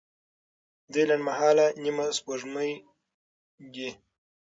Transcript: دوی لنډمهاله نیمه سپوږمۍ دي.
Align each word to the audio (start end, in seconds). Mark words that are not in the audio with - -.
دوی 0.91 1.03
لنډمهاله 1.09 1.65
نیمه 1.83 2.05
سپوږمۍ 2.17 2.71
دي. 3.73 3.89